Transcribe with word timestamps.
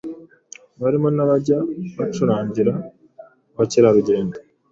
barimo 0.81 1.07
n’abajya 1.15 1.57
bacurangira 1.97 2.73
abakerarugendo 3.55 4.37